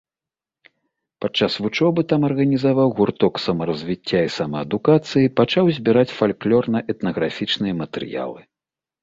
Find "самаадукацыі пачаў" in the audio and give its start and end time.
4.37-5.65